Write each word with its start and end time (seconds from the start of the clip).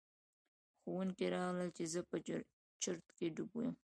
ښوونکي 0.79 1.25
راغلل 1.35 1.69
چې 1.77 1.83
زه 1.93 2.01
په 2.09 2.17
چرت 2.81 3.05
کې 3.17 3.27
ډوب 3.35 3.51
یم. 3.63 3.75